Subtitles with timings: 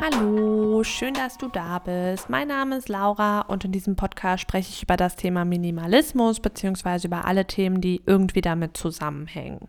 [0.00, 2.30] Hallo, schön, dass du da bist.
[2.30, 7.08] Mein Name ist Laura und in diesem Podcast spreche ich über das Thema Minimalismus bzw.
[7.08, 9.66] über alle Themen, die irgendwie damit zusammenhängen.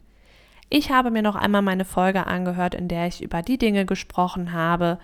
[0.69, 4.53] Ich habe mir noch einmal meine Folge angehört, in der ich über die Dinge gesprochen
[4.53, 4.99] habe,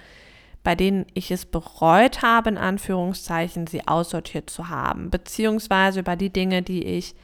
[0.64, 6.32] bei denen ich es bereut habe, in Anführungszeichen, sie aussortiert zu haben, beziehungsweise über die
[6.32, 7.16] Dinge, die ich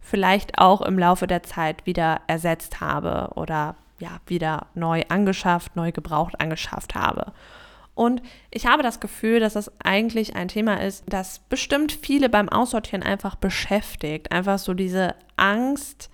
[0.00, 5.92] vielleicht auch im Laufe der Zeit wieder ersetzt habe oder ja, wieder neu angeschafft, neu
[5.92, 7.32] gebraucht angeschafft habe.
[7.94, 8.20] Und
[8.50, 13.02] ich habe das Gefühl, dass das eigentlich ein Thema ist, das bestimmt viele beim Aussortieren
[13.02, 14.32] einfach beschäftigt.
[14.32, 16.10] Einfach so diese Angst,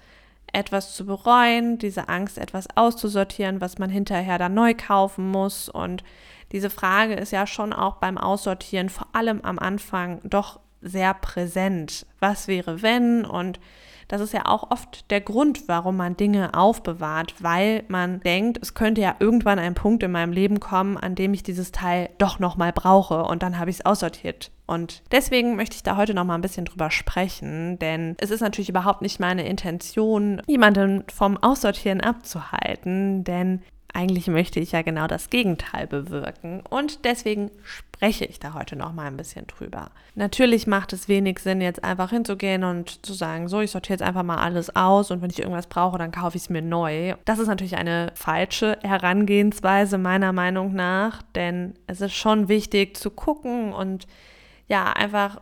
[0.53, 5.69] etwas zu bereuen, diese Angst, etwas auszusortieren, was man hinterher dann neu kaufen muss.
[5.71, 6.05] Und
[6.53, 12.07] diese Frage ist ja schon auch beim Aussortieren, vor allem am Anfang, doch sehr präsent.
[12.21, 13.25] Was wäre wenn?
[13.25, 13.61] Und
[14.09, 18.75] das ist ja auch oft der Grund, warum man Dinge aufbewahrt, weil man denkt, es
[18.75, 22.39] könnte ja irgendwann ein Punkt in meinem Leben kommen, an dem ich dieses Teil doch
[22.39, 24.51] nochmal brauche und dann habe ich es aussortiert.
[24.67, 28.41] Und deswegen möchte ich da heute noch mal ein bisschen drüber sprechen, denn es ist
[28.41, 33.63] natürlich überhaupt nicht meine Intention, jemanden vom Aussortieren abzuhalten, denn
[33.95, 38.93] eigentlich möchte ich ja genau das Gegenteil bewirken und deswegen spreche ich da heute noch
[38.93, 39.91] mal ein bisschen drüber.
[40.15, 44.07] Natürlich macht es wenig Sinn, jetzt einfach hinzugehen und zu sagen, so, ich sortiere jetzt
[44.07, 47.15] einfach mal alles aus und wenn ich irgendwas brauche, dann kaufe ich es mir neu.
[47.25, 53.11] Das ist natürlich eine falsche Herangehensweise meiner Meinung nach, denn es ist schon wichtig zu
[53.11, 54.07] gucken und
[54.69, 55.41] ja, einfach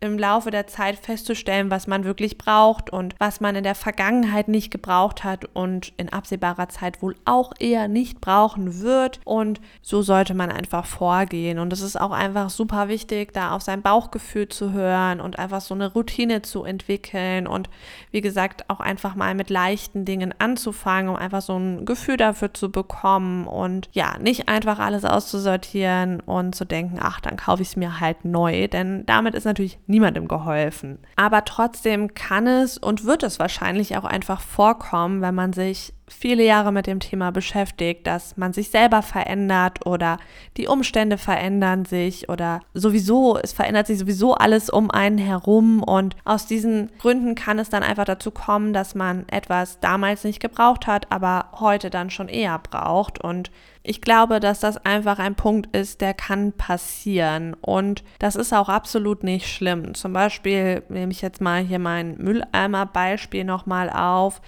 [0.00, 4.48] im Laufe der Zeit festzustellen, was man wirklich braucht und was man in der Vergangenheit
[4.48, 9.20] nicht gebraucht hat und in absehbarer Zeit wohl auch eher nicht brauchen wird.
[9.24, 11.58] Und so sollte man einfach vorgehen.
[11.58, 15.60] Und es ist auch einfach super wichtig, da auf sein Bauchgefühl zu hören und einfach
[15.60, 17.68] so eine Routine zu entwickeln und
[18.10, 22.54] wie gesagt auch einfach mal mit leichten Dingen anzufangen, um einfach so ein Gefühl dafür
[22.54, 27.68] zu bekommen und ja, nicht einfach alles auszusortieren und zu denken, ach, dann kaufe ich
[27.68, 30.98] es mir halt neu, denn damit ist natürlich niemandem geholfen.
[31.16, 36.44] Aber trotzdem kann es und wird es wahrscheinlich auch einfach vorkommen, wenn man sich viele
[36.44, 40.18] Jahre mit dem Thema beschäftigt, dass man sich selber verändert oder
[40.56, 46.16] die Umstände verändern sich oder sowieso, es verändert sich sowieso alles um einen herum und
[46.24, 50.86] aus diesen Gründen kann es dann einfach dazu kommen, dass man etwas damals nicht gebraucht
[50.86, 53.50] hat, aber heute dann schon eher braucht und
[53.82, 58.68] ich glaube, dass das einfach ein Punkt ist, der kann passieren und das ist auch
[58.68, 59.94] absolut nicht schlimm.
[59.94, 64.42] Zum Beispiel nehme ich jetzt mal hier mein Mülleimer-Beispiel nochmal auf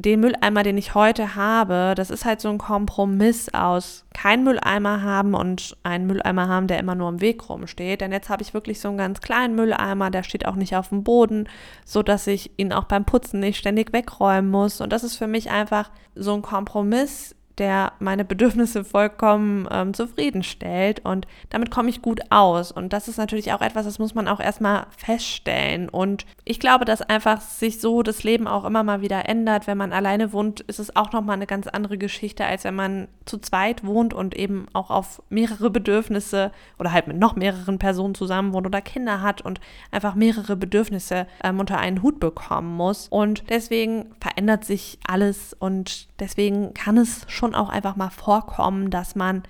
[0.00, 5.02] den Mülleimer, den ich heute habe, das ist halt so ein Kompromiss aus keinen Mülleimer
[5.02, 8.00] haben und einen Mülleimer haben, der immer nur im Weg rumsteht.
[8.00, 10.90] Denn jetzt habe ich wirklich so einen ganz kleinen Mülleimer, der steht auch nicht auf
[10.90, 11.48] dem Boden,
[11.84, 14.80] so dass ich ihn auch beim Putzen nicht ständig wegräumen muss.
[14.80, 21.04] Und das ist für mich einfach so ein Kompromiss, der meine Bedürfnisse vollkommen ähm, zufriedenstellt
[21.04, 22.72] und damit komme ich gut aus.
[22.72, 25.88] Und das ist natürlich auch etwas, das muss man auch erstmal feststellen.
[25.88, 29.66] Und ich glaube, dass einfach sich so das Leben auch immer mal wieder ändert.
[29.66, 33.08] Wenn man alleine wohnt, ist es auch nochmal eine ganz andere Geschichte, als wenn man
[33.24, 38.14] zu zweit wohnt und eben auch auf mehrere Bedürfnisse oder halt mit noch mehreren Personen
[38.14, 43.08] zusammen wohnt oder Kinder hat und einfach mehrere Bedürfnisse ähm, unter einen Hut bekommen muss.
[43.08, 48.90] Und deswegen verändert sich alles und deswegen kann es schon schon auch einfach mal vorkommen,
[48.90, 49.42] dass man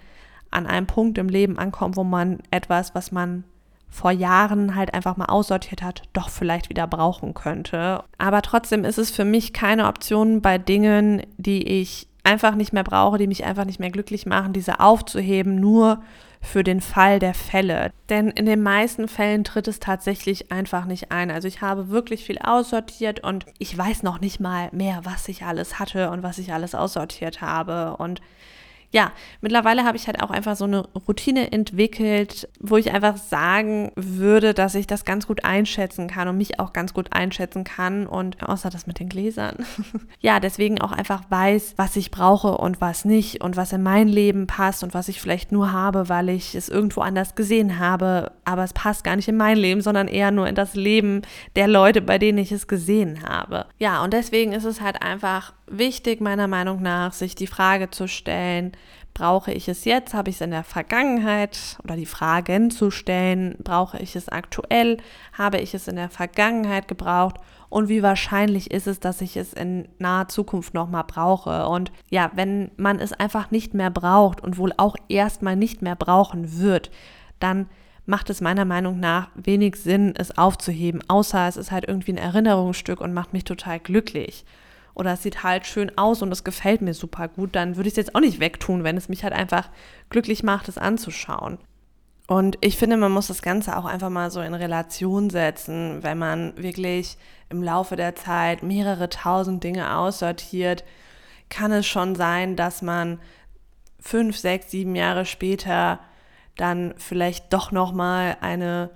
[0.50, 3.44] an einem Punkt im Leben ankommt, wo man etwas, was man
[3.90, 8.04] vor Jahren halt einfach mal aussortiert hat, doch vielleicht wieder brauchen könnte.
[8.18, 12.84] Aber trotzdem ist es für mich keine Option bei Dingen, die ich einfach nicht mehr
[12.84, 16.02] brauche, die mich einfach nicht mehr glücklich machen, diese aufzuheben, nur
[16.40, 17.92] für den Fall der Fälle.
[18.08, 21.30] Denn in den meisten Fällen tritt es tatsächlich einfach nicht ein.
[21.30, 25.44] Also ich habe wirklich viel aussortiert und ich weiß noch nicht mal mehr, was ich
[25.44, 27.96] alles hatte und was ich alles aussortiert habe.
[27.96, 28.20] Und
[28.90, 29.12] ja,
[29.42, 34.54] mittlerweile habe ich halt auch einfach so eine Routine entwickelt, wo ich einfach sagen würde,
[34.54, 38.42] dass ich das ganz gut einschätzen kann und mich auch ganz gut einschätzen kann und
[38.42, 39.56] außer das mit den Gläsern.
[40.20, 44.08] ja, deswegen auch einfach weiß, was ich brauche und was nicht und was in mein
[44.08, 48.32] Leben passt und was ich vielleicht nur habe, weil ich es irgendwo anders gesehen habe,
[48.46, 51.20] aber es passt gar nicht in mein Leben, sondern eher nur in das Leben
[51.56, 53.66] der Leute, bei denen ich es gesehen habe.
[53.78, 58.08] Ja, und deswegen ist es halt einfach wichtig, meiner Meinung nach, sich die Frage zu
[58.08, 58.72] stellen,
[59.14, 63.56] brauche ich es jetzt, habe ich es in der Vergangenheit oder die Fragen zu stellen,
[63.62, 64.98] brauche ich es aktuell,
[65.32, 67.36] habe ich es in der Vergangenheit gebraucht
[67.68, 71.66] und wie wahrscheinlich ist es, dass ich es in naher Zukunft nochmal brauche.
[71.66, 75.96] Und ja, wenn man es einfach nicht mehr braucht und wohl auch erstmal nicht mehr
[75.96, 76.90] brauchen wird,
[77.40, 77.66] dann
[78.06, 82.18] macht es meiner Meinung nach wenig Sinn, es aufzuheben, außer es ist halt irgendwie ein
[82.18, 84.46] Erinnerungsstück und macht mich total glücklich.
[84.98, 87.92] Oder es sieht halt schön aus und es gefällt mir super gut, dann würde ich
[87.92, 89.70] es jetzt auch nicht wegtun, wenn es mich halt einfach
[90.10, 91.58] glücklich macht, es anzuschauen.
[92.26, 96.18] Und ich finde, man muss das Ganze auch einfach mal so in Relation setzen, wenn
[96.18, 97.16] man wirklich
[97.48, 100.84] im Laufe der Zeit mehrere tausend Dinge aussortiert,
[101.48, 103.18] kann es schon sein, dass man
[103.98, 106.00] fünf, sechs, sieben Jahre später
[106.56, 108.90] dann vielleicht doch nochmal eine,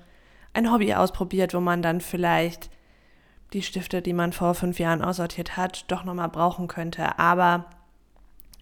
[0.52, 2.68] ein Hobby ausprobiert, wo man dann vielleicht
[3.52, 7.18] die Stifte, die man vor fünf Jahren aussortiert hat, doch nochmal brauchen könnte.
[7.18, 7.66] Aber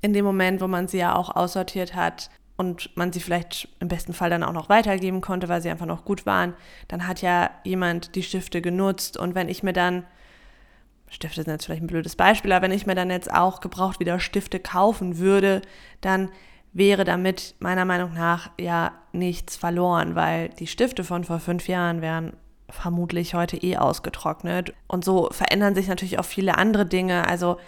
[0.02, 3.88] in dem Moment, wo man sie ja auch aussortiert hat, und man sie vielleicht im
[3.88, 6.52] besten Fall dann auch noch weitergeben konnte, weil sie einfach noch gut waren,
[6.88, 9.16] dann hat ja jemand die Stifte genutzt.
[9.16, 10.04] Und wenn ich mir dann,
[11.08, 13.98] Stifte sind jetzt vielleicht ein blödes Beispiel, aber wenn ich mir dann jetzt auch gebraucht
[13.98, 15.62] wieder Stifte kaufen würde,
[16.02, 16.28] dann
[16.74, 22.02] wäre damit meiner Meinung nach ja nichts verloren, weil die Stifte von vor fünf Jahren
[22.02, 22.34] wären
[22.72, 24.74] vermutlich heute eh ausgetrocknet.
[24.86, 27.26] Und so verändern sich natürlich auch viele andere Dinge.
[27.26, 27.58] Also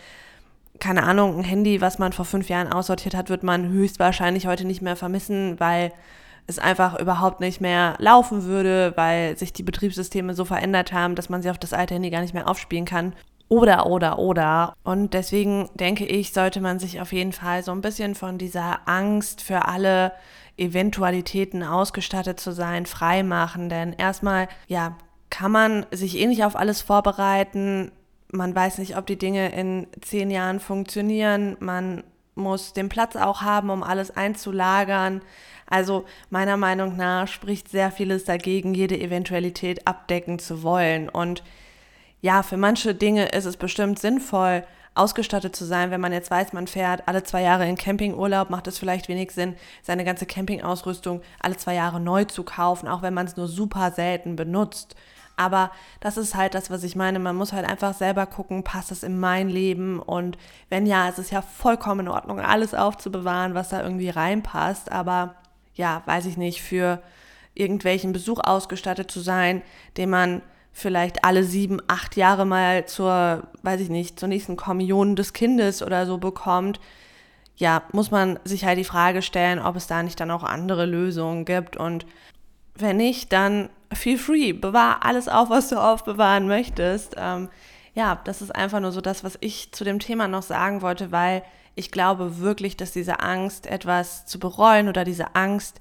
[0.81, 4.65] keine Ahnung, ein Handy, was man vor fünf Jahren aussortiert hat, wird man höchstwahrscheinlich heute
[4.65, 5.93] nicht mehr vermissen, weil
[6.47, 11.29] es einfach überhaupt nicht mehr laufen würde, weil sich die Betriebssysteme so verändert haben, dass
[11.29, 13.13] man sie auf das alte Handy gar nicht mehr aufspielen kann.
[13.53, 14.75] Oder, oder, oder.
[14.83, 18.89] Und deswegen denke ich, sollte man sich auf jeden Fall so ein bisschen von dieser
[18.89, 20.13] Angst für alle
[20.57, 23.69] Eventualitäten ausgestattet zu sein, freimachen.
[23.69, 24.97] Denn erstmal, ja,
[25.31, 27.93] kann man sich eh nicht auf alles vorbereiten
[28.33, 31.57] man weiß nicht, ob die Dinge in zehn Jahren funktionieren.
[31.61, 32.03] Man
[32.35, 35.21] muss den Platz auch haben, um alles einzulagern.
[35.67, 41.09] Also meiner Meinung nach spricht sehr vieles dagegen, jede Eventualität abdecken zu wollen.
[41.09, 41.43] Und
[42.23, 44.65] ja, für manche Dinge ist es bestimmt sinnvoll,
[44.95, 45.91] ausgestattet zu sein.
[45.91, 49.33] Wenn man jetzt weiß, man fährt alle zwei Jahre in Campingurlaub, macht es vielleicht wenig
[49.33, 53.49] Sinn, seine ganze Campingausrüstung alle zwei Jahre neu zu kaufen, auch wenn man es nur
[53.49, 54.95] super selten benutzt.
[55.37, 57.19] Aber das ist halt das, was ich meine.
[57.19, 59.99] Man muss halt einfach selber gucken, passt es in mein Leben?
[59.99, 60.39] Und
[60.69, 64.93] wenn ja, es ist ja vollkommen in Ordnung, alles aufzubewahren, was da irgendwie reinpasst.
[64.93, 65.35] Aber
[65.75, 67.03] ja, weiß ich nicht, für
[67.55, 69.63] irgendwelchen Besuch ausgestattet zu sein,
[69.97, 70.43] den man
[70.73, 75.83] vielleicht alle sieben, acht Jahre mal zur, weiß ich nicht, zur nächsten Kommunion des Kindes
[75.83, 76.81] oder so bekommt,
[77.57, 80.87] ja, muss man sich halt die Frage stellen, ob es da nicht dann auch andere
[80.87, 81.77] Lösungen gibt.
[81.77, 82.07] Und
[82.75, 87.15] wenn nicht, dann feel free, bewahr alles auf, was du aufbewahren möchtest.
[87.19, 87.49] Ähm,
[87.95, 91.13] ja, das ist einfach nur so das, was ich zu dem Thema noch sagen wollte,
[91.13, 91.43] weil
[91.75, 95.81] ich glaube wirklich, dass diese Angst, etwas zu bereuen oder diese Angst,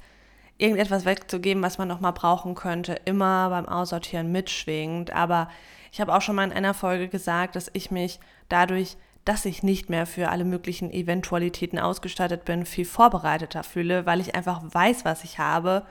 [0.61, 5.11] irgendetwas wegzugeben, was man nochmal brauchen könnte, immer beim Aussortieren mitschwingt.
[5.11, 5.49] Aber
[5.91, 9.63] ich habe auch schon mal in einer Folge gesagt, dass ich mich dadurch, dass ich
[9.63, 15.03] nicht mehr für alle möglichen Eventualitäten ausgestattet bin, viel vorbereiteter fühle, weil ich einfach weiß,
[15.03, 15.85] was ich habe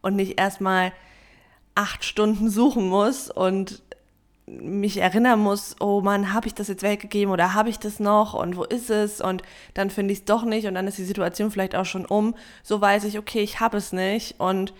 [0.00, 0.92] und nicht erstmal
[1.74, 3.82] acht Stunden suchen muss und
[4.46, 8.34] mich erinnern muss, oh Mann, habe ich das jetzt weggegeben oder habe ich das noch
[8.34, 9.42] und wo ist es und
[9.72, 12.34] dann finde ich es doch nicht und dann ist die Situation vielleicht auch schon um.
[12.62, 14.74] So weiß ich, okay, ich habe es nicht und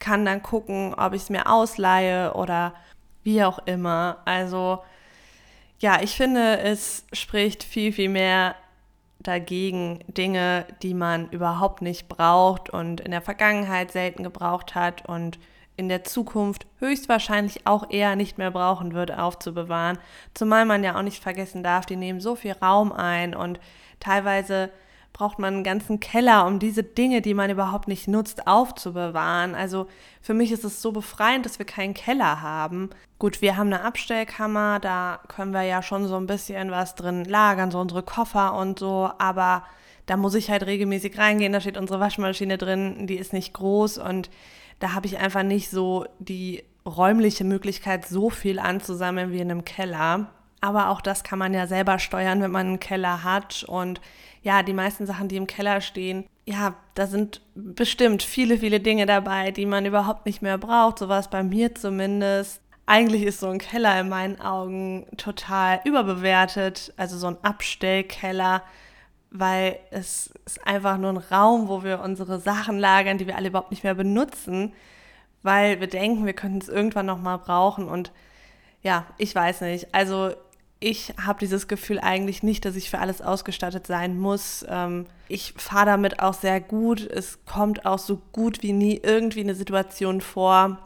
[0.00, 2.74] kann dann gucken, ob ich es mir ausleihe oder
[3.22, 4.18] wie auch immer.
[4.24, 4.80] Also
[5.78, 8.56] ja, ich finde, es spricht viel, viel mehr
[9.20, 15.38] dagegen Dinge, die man überhaupt nicht braucht und in der Vergangenheit selten gebraucht hat und
[15.76, 19.98] in der Zukunft höchstwahrscheinlich auch eher nicht mehr brauchen wird, aufzubewahren.
[20.34, 23.60] Zumal man ja auch nicht vergessen darf, die nehmen so viel Raum ein und
[24.00, 24.70] teilweise
[25.14, 29.54] braucht man einen ganzen Keller, um diese Dinge, die man überhaupt nicht nutzt, aufzubewahren.
[29.54, 29.86] Also
[30.20, 32.90] für mich ist es so befreiend, dass wir keinen Keller haben.
[33.20, 37.24] Gut, wir haben eine Abstellkammer, da können wir ja schon so ein bisschen was drin
[37.24, 39.62] lagern, so unsere Koffer und so, aber
[40.06, 43.98] da muss ich halt regelmäßig reingehen, da steht unsere Waschmaschine drin, die ist nicht groß
[43.98, 44.30] und
[44.78, 49.64] da habe ich einfach nicht so die räumliche Möglichkeit, so viel anzusammeln wie in einem
[49.64, 50.30] Keller.
[50.60, 53.64] Aber auch das kann man ja selber steuern, wenn man einen Keller hat.
[53.64, 54.00] Und
[54.42, 59.06] ja, die meisten Sachen, die im Keller stehen, ja, da sind bestimmt viele, viele Dinge
[59.06, 60.98] dabei, die man überhaupt nicht mehr braucht.
[60.98, 62.60] So war es bei mir zumindest.
[62.86, 66.92] Eigentlich ist so ein Keller in meinen Augen total überbewertet.
[66.96, 68.62] Also so ein Abstellkeller,
[69.36, 73.48] weil es ist einfach nur ein Raum, wo wir unsere Sachen lagern, die wir alle
[73.48, 74.72] überhaupt nicht mehr benutzen,
[75.42, 77.88] weil wir denken, wir könnten es irgendwann nochmal brauchen.
[77.88, 78.12] Und
[78.82, 79.92] ja, ich weiß nicht.
[79.92, 80.34] Also
[80.78, 84.64] ich habe dieses Gefühl eigentlich nicht, dass ich für alles ausgestattet sein muss.
[84.68, 87.00] Ähm, ich fahre damit auch sehr gut.
[87.00, 90.78] Es kommt auch so gut wie nie irgendwie eine Situation vor,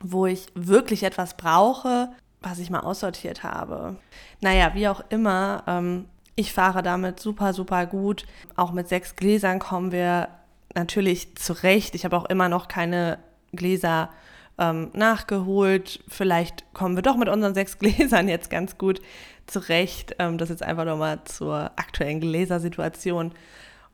[0.00, 2.08] wo ich wirklich etwas brauche,
[2.40, 3.94] was ich mal aussortiert habe.
[4.40, 8.26] Naja, wie auch immer, ähm, ich fahre damit super, super gut.
[8.56, 10.28] Auch mit sechs Gläsern kommen wir
[10.74, 11.94] natürlich zurecht.
[11.94, 13.18] Ich habe auch immer noch keine
[13.52, 14.10] Gläser
[14.58, 16.02] ähm, nachgeholt.
[16.08, 19.00] Vielleicht kommen wir doch mit unseren sechs Gläsern jetzt ganz gut
[19.46, 20.16] zurecht.
[20.18, 23.32] Ähm, das jetzt einfach nochmal zur aktuellen Gläsersituation.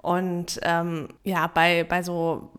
[0.00, 2.50] Und ähm, ja, bei, bei so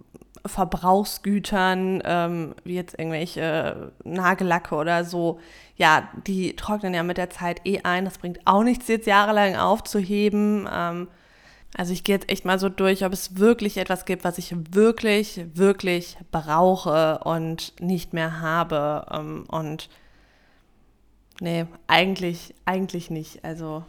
[0.45, 5.39] Verbrauchsgütern, ähm, wie jetzt irgendwelche Nagellacke oder so,
[5.75, 8.05] ja, die trocknen ja mit der Zeit eh ein.
[8.05, 10.67] Das bringt auch nichts, jetzt jahrelang aufzuheben.
[10.71, 11.07] Ähm,
[11.77, 14.53] also ich gehe jetzt echt mal so durch, ob es wirklich etwas gibt, was ich
[14.71, 19.05] wirklich, wirklich brauche und nicht mehr habe.
[19.11, 19.89] Ähm, und
[21.39, 23.43] nee, eigentlich, eigentlich nicht.
[23.45, 23.83] Also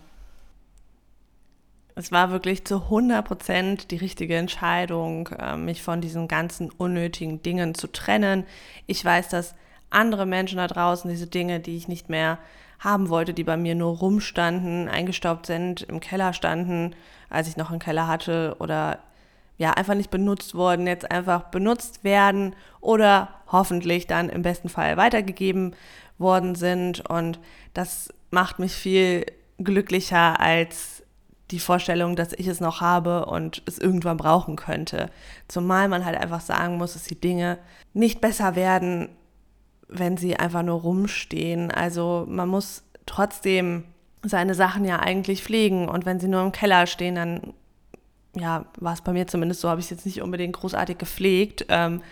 [1.94, 7.42] es war wirklich zu 100 Prozent die richtige Entscheidung, äh, mich von diesen ganzen unnötigen
[7.42, 8.44] Dingen zu trennen.
[8.86, 9.54] Ich weiß, dass
[9.90, 12.38] andere Menschen da draußen diese Dinge, die ich nicht mehr
[12.78, 16.94] haben wollte, die bei mir nur rumstanden, eingestaubt sind, im Keller standen,
[17.28, 18.98] als ich noch einen Keller hatte oder
[19.58, 24.96] ja, einfach nicht benutzt worden, jetzt einfach benutzt werden oder hoffentlich dann im besten Fall
[24.96, 25.74] weitergegeben
[26.16, 27.00] worden sind.
[27.10, 27.38] Und
[27.74, 29.26] das macht mich viel
[29.58, 31.02] glücklicher als
[31.50, 35.10] die Vorstellung, dass ich es noch habe und es irgendwann brauchen könnte.
[35.48, 37.58] Zumal man halt einfach sagen muss, dass die Dinge
[37.92, 39.08] nicht besser werden,
[39.88, 41.70] wenn sie einfach nur rumstehen.
[41.70, 43.84] Also man muss trotzdem
[44.22, 47.54] seine Sachen ja eigentlich pflegen und wenn sie nur im Keller stehen, dann
[48.36, 51.66] ja, war es bei mir zumindest so, habe ich es jetzt nicht unbedingt großartig gepflegt.
[51.68, 52.02] Ähm,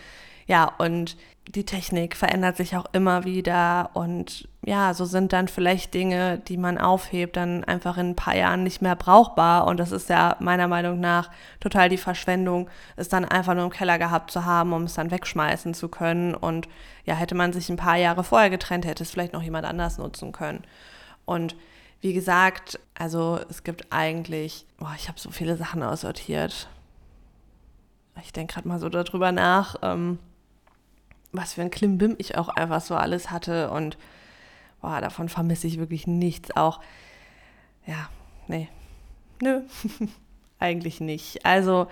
[0.49, 1.15] ja, und
[1.47, 6.57] die Technik verändert sich auch immer wieder und ja, so sind dann vielleicht Dinge, die
[6.57, 10.37] man aufhebt, dann einfach in ein paar Jahren nicht mehr brauchbar und das ist ja
[10.39, 11.29] meiner Meinung nach
[11.59, 15.11] total die Verschwendung, es dann einfach nur im Keller gehabt zu haben, um es dann
[15.11, 16.67] wegschmeißen zu können und
[17.05, 19.99] ja, hätte man sich ein paar Jahre vorher getrennt, hätte es vielleicht noch jemand anders
[19.99, 20.63] nutzen können.
[21.25, 21.55] Und
[22.01, 26.69] wie gesagt, also es gibt eigentlich, boah, ich habe so viele Sachen aussortiert.
[28.23, 29.75] Ich denke gerade mal so darüber nach.
[29.83, 30.17] Ähm,
[31.31, 33.97] was für ein Klimbim ich auch einfach so alles hatte und
[34.81, 36.55] boah, davon vermisse ich wirklich nichts.
[36.55, 36.79] Auch,
[37.85, 38.09] ja,
[38.47, 38.69] nee,
[39.41, 39.61] nö,
[40.59, 41.45] eigentlich nicht.
[41.45, 41.87] Also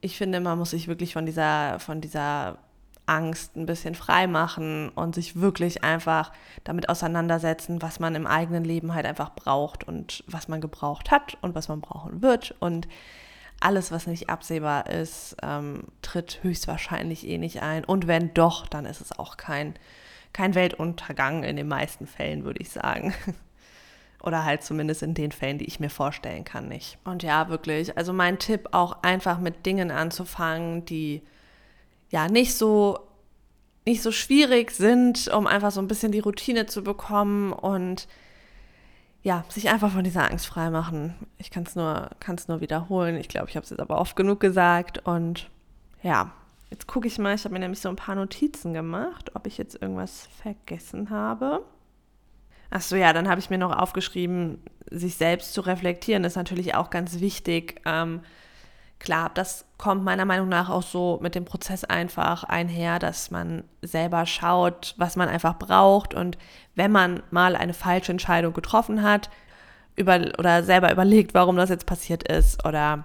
[0.00, 2.58] ich finde, man muss sich wirklich von dieser, von dieser
[3.06, 6.32] Angst ein bisschen frei machen und sich wirklich einfach
[6.64, 11.36] damit auseinandersetzen, was man im eigenen Leben halt einfach braucht und was man gebraucht hat
[11.42, 12.54] und was man brauchen wird.
[12.60, 12.86] Und
[13.60, 17.84] alles, was nicht absehbar ist, ähm, tritt höchstwahrscheinlich eh nicht ein.
[17.84, 19.74] Und wenn doch, dann ist es auch kein,
[20.32, 23.14] kein Weltuntergang in den meisten Fällen, würde ich sagen.
[24.22, 26.98] Oder halt zumindest in den Fällen, die ich mir vorstellen kann, nicht.
[27.04, 27.96] Und ja, wirklich.
[27.96, 31.22] Also mein Tipp auch einfach mit Dingen anzufangen, die
[32.10, 32.98] ja nicht so
[33.86, 38.06] nicht so schwierig sind, um einfach so ein bisschen die Routine zu bekommen und
[39.22, 41.14] ja, sich einfach von dieser Angst freimachen.
[41.38, 43.16] Ich kann es nur, kann's nur wiederholen.
[43.16, 44.98] Ich glaube, ich habe es jetzt aber oft genug gesagt.
[45.06, 45.50] Und
[46.02, 46.32] ja,
[46.70, 47.34] jetzt gucke ich mal.
[47.34, 51.62] Ich habe mir nämlich so ein paar Notizen gemacht, ob ich jetzt irgendwas vergessen habe.
[52.70, 56.88] Achso, ja, dann habe ich mir noch aufgeschrieben, sich selbst zu reflektieren, ist natürlich auch
[56.88, 57.80] ganz wichtig.
[57.84, 58.20] Ähm,
[59.00, 63.64] klar, das kommt meiner Meinung nach auch so mit dem Prozess einfach einher, dass man
[63.82, 66.38] selber schaut, was man einfach braucht und
[66.76, 69.30] wenn man mal eine falsche Entscheidung getroffen hat
[69.96, 73.04] über, oder selber überlegt, warum das jetzt passiert ist oder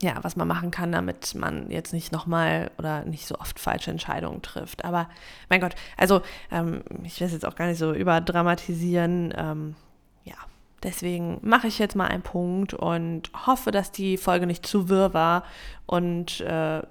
[0.00, 3.90] ja, was man machen kann, damit man jetzt nicht nochmal oder nicht so oft falsche
[3.90, 4.84] Entscheidungen trifft.
[4.84, 5.08] Aber
[5.48, 9.32] mein Gott, also ähm, ich will es jetzt auch gar nicht so überdramatisieren.
[9.36, 9.76] Ähm,
[10.24, 10.34] ja,
[10.82, 15.14] Deswegen mache ich jetzt mal einen Punkt und hoffe, dass die Folge nicht zu wirr
[15.14, 15.44] war
[15.86, 16.82] und äh,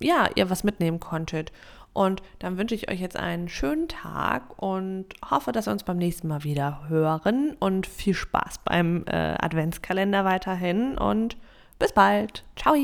[0.00, 1.52] ja, ihr was mitnehmen konntet.
[1.92, 5.96] Und dann wünsche ich euch jetzt einen schönen Tag und hoffe, dass wir uns beim
[5.96, 7.56] nächsten Mal wieder hören.
[7.60, 11.36] Und viel Spaß beim äh, Adventskalender weiterhin und
[11.78, 12.44] bis bald.
[12.56, 12.74] Ciao!